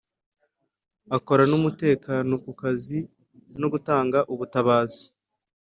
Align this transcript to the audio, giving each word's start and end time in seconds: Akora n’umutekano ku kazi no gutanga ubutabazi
Akora 1.17 1.43
n’umutekano 1.49 2.31
ku 2.43 2.51
kazi 2.61 2.99
no 3.59 3.67
gutanga 3.73 4.19
ubutabazi 4.33 5.03